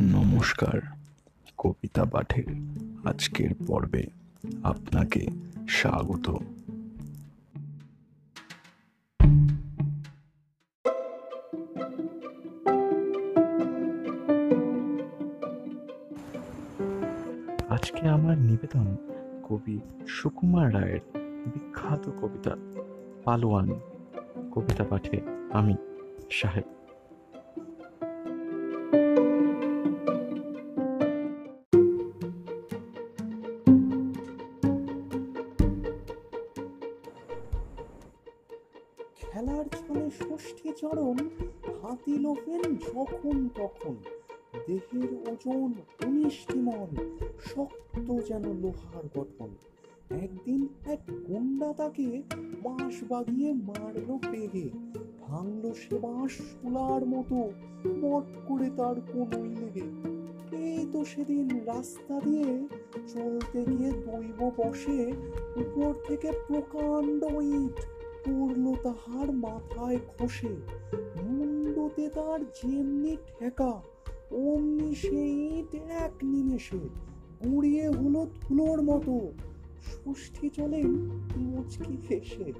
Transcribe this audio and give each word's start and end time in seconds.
নমস্কার, 0.00 0.80
কবিতা 1.58 2.04
পাঠের 2.04 2.44
আজকের 3.04 3.50
পর্বে 3.66 4.06
আপনাকে 4.62 5.26
স্বাগত। 5.68 6.30
আজকে 17.68 18.08
আমার 18.08 18.38
নিবেদন 18.38 18.96
কবি 19.48 19.80
সুকুমার 20.08 20.74
রায়ের 20.74 21.00
বিখ্যাত 21.46 22.10
কবিতা, 22.22 22.56
পালোয়ান। 23.24 23.72
কবিতা 24.52 24.84
পাঠে 24.84 25.20
আমি 25.52 25.74
সাহেব 26.30 26.75
খেলার 39.36 39.64
ছলে 39.78 40.10
ষষ্ঠী 40.10 40.68
চরণ 40.76 41.16
হাতি 41.82 42.18
লোফেন 42.18 42.76
যখন 42.76 43.48
তখন। 43.54 43.94
দেহের 44.66 45.10
ওজন 45.30 45.70
উনিশটি 46.06 46.58
মন, 46.58 46.90
শক্ত 47.44 48.06
যেন 48.28 48.44
লোহার 48.52 49.04
গঠন। 49.14 49.50
একদিন 50.10 50.68
এক 50.86 50.98
গুন্ডা 51.28 51.72
তাকে 51.72 52.22
বাঁশ 52.62 52.94
বাগিয়ে 53.08 53.52
মারলো 53.52 54.18
পেগে 54.30 54.68
ভাঙলো 55.20 55.74
সে 55.74 55.98
বাঁশ 55.98 56.32
শোলার 56.32 57.06
মতো, 57.06 57.40
মট 57.86 58.26
করে 58.48 58.70
তার 58.76 58.96
কোনোই 59.12 59.48
লেগে 59.48 59.86
এই 60.66 60.86
তো 60.92 61.04
সেদিন 61.04 61.60
রাস্তা 61.66 62.20
দিয়ে 62.24 62.68
চলতে 63.08 63.64
গিয়ে 63.64 63.90
দৈব 63.90 64.50
বসে 64.56 65.12
উপর 65.56 65.92
থেকে 66.08 66.32
প্রকাণ্ড 66.48 67.22
ইট 67.24 67.95
পড়ল 68.26 68.74
তাহার 68.82 69.32
মাথায় 69.32 69.98
খসে। 70.18 70.54
মুন্ডতে 71.22 72.08
তার 72.08 72.44
যেমনি 72.44 73.16
ঠেকা, 73.16 73.72
অমনি 74.30 74.94
সেই 74.94 75.58
ইট 75.58 75.74
এক 75.74 76.12
নিমেষে 76.22 76.88
গুঁড়িয়ে 77.44 77.88
হলো 77.88 78.26
ধুলোর 78.40 78.82
মতো। 78.82 79.32
ষষ্ঠী 79.86 80.48
চলেন 80.48 80.86
মুচকি 81.36 81.96
হেসে। 82.10 82.52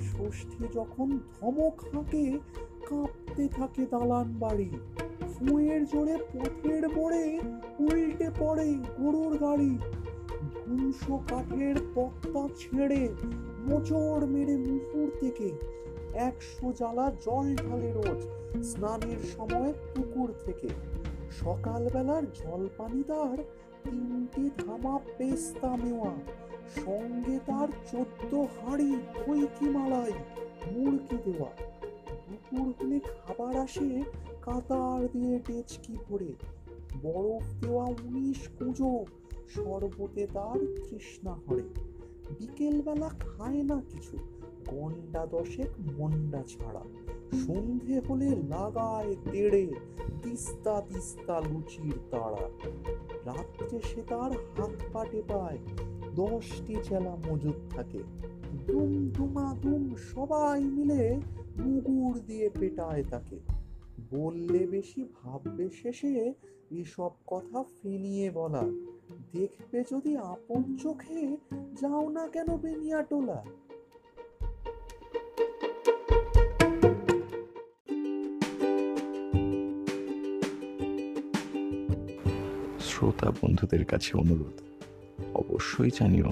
ষষ্ঠী 0.00 0.64
যখন 0.74 1.18
ধমক 1.40 1.84
হাঁকে, 1.92 2.38
কাঁপতে 2.88 3.48
থাকে 3.48 3.86
দালান 3.90 4.34
বাড়ি। 4.38 4.70
ফুঁয়ের 5.34 5.84
জোরে 5.84 6.16
পথের 6.34 6.88
মোড়ে 6.88 7.40
উল্টে 7.78 8.30
পড়ে 8.38 8.74
গরুর 8.98 9.38
গাড়ি। 9.38 9.78
ধ্বংস 10.54 11.10
কাঠের 11.10 11.74
তক্তা 11.94 12.48
ছেড়ে 12.56 13.08
মোচড় 13.64 14.26
মেরে 14.26 14.56
মুহুর 14.56 15.10
থেকে 15.20 15.52
একশো 16.14 16.72
জ্বালা 16.72 17.12
জল 17.20 17.46
ঢালে 17.56 17.92
রোজ 17.92 18.20
স্নানের 18.64 19.20
সময় 19.36 19.72
পুকুর 19.94 20.32
থেকে। 20.44 20.68
সকালবেলার 21.30 22.32
জলপানি 22.32 23.02
তার 23.02 23.38
তিনটি 23.84 24.50
ধামা 24.66 24.98
পেস্তা 25.18 25.76
মেওয়া, 25.76 26.12
সঙ্গে 26.84 27.38
তার 27.46 27.68
চোদ্দ 27.92 28.34
হাঁড়ি 28.34 28.92
কৈকি 29.26 29.64
মালাই 29.64 30.12
দেওয়া। 31.24 31.50
দুপুর 32.28 32.66
হলে 32.80 33.00
খাবার 33.00 33.56
আসে 33.56 34.02
কাতার 34.42 35.08
দিয়ে 35.12 35.38
ডেচকি 35.38 35.96
ভরে। 36.08 36.32
বরফ 37.02 37.44
দেওয়া 37.60 37.84
উনিশ 37.84 38.48
কুঁজো, 38.58 39.04
শরবতে 39.54 40.26
তার 40.32 40.58
তৃষ্ণা 40.58 41.32
হরে। 41.32 41.93
বিকেলবেলা 42.38 43.08
খায় 43.08 43.62
না 43.62 43.82
কিছু, 43.90 44.18
গন্ডা 44.68 45.26
দশেক 45.26 46.00
মন্ডা 46.00 46.42
ছাড়া। 46.42 46.82
সন্ধে 47.46 48.00
হলে 48.00 48.28
লাগায় 48.30 49.16
তেড়ে 49.32 49.66
তিস্তা 50.22 50.80
তিস্তা 50.80 51.40
লুচির 51.40 51.98
তাড়া। 52.10 52.48
রাত্রে 53.24 53.80
সে 53.80 54.02
তার 54.08 54.32
হাত 54.32 54.70
পাটে 54.92 55.22
পায় 55.28 55.58
দশটি 56.14 56.76
চেলা 56.82 57.16
মজুদ 57.16 57.70
থাকে। 57.70 57.98
দুম 58.66 59.10
দুমা 59.10 59.56
দুম 59.62 59.94
সবাই 59.94 60.64
মিলে 60.64 61.20
মুগুর 61.58 62.20
দিয়ে 62.26 62.50
পেটায় 62.50 63.04
তাকে। 63.04 63.38
বললে 64.10 64.66
বেশি, 64.66 65.08
ভাববে 65.22 65.68
শেষে 65.70 66.34
এসব 66.70 67.10
কথা 67.26 67.62
ফিনিয়ে 67.62 68.30
বলা। 68.30 68.62
দেখবে 69.36 69.78
যদি 69.92 70.12
আপন 70.34 70.62
চোখে, 70.82 71.20
যাও 71.80 72.04
না 72.16 72.24
কেন 72.34 72.48
বেনিয়া 72.56 73.00
টোলা? 73.02 73.38
শ্রোতা 82.88 83.28
বন্ধুদের 83.40 83.84
কাছে 83.84 84.10
অনুরোধ, 84.18 84.56
অবশ্যই 85.34 85.90
জানিও 85.98 86.30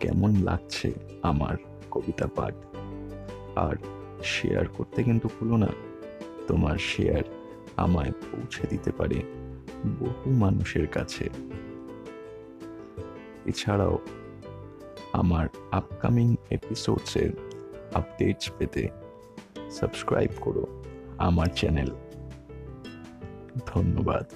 কেমন 0.00 0.30
লাগছে 0.48 0.88
আমার 1.22 1.56
কবিতা 1.90 2.26
পাঠ। 2.36 2.54
আর 3.66 3.76
শেয়ার 4.24 4.66
করতে 4.68 4.98
কিন্তু 5.02 5.26
ভুলো 5.36 5.56
না, 5.56 5.70
তোমার 6.48 6.76
শেয়ার 6.90 7.24
আমায় 7.76 8.12
পৌঁছে 8.28 8.62
দিতে 8.66 8.90
পারে 8.98 9.18
বহু 10.00 10.26
মানুষের 10.44 10.86
কাছে। 10.86 11.26
এছাড়াও 13.50 13.96
আমার 15.12 15.46
আপকামিং 15.72 16.28
এপিসোডসের 16.50 17.30
আপডেটস 17.94 18.46
পেতে 18.58 18.84
সাবস্ক্রাইব 19.70 20.32
করো 20.40 20.64
আমার 21.18 21.48
চ্যানেল 21.58 21.90
ধন্যবাদ। 23.66 24.26